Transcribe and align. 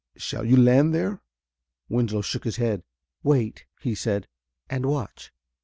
Shall 0.15 0.45
you 0.45 0.57
land 0.57 0.95
there?" 0.95 1.21
Winslow 1.87 2.21
shook 2.21 2.43
his 2.43 2.55
head. 2.55 2.81
"Wait," 3.21 3.67
he 3.81 3.93
said, 3.93 4.27
"and 4.67 4.87
watch." 4.87 5.31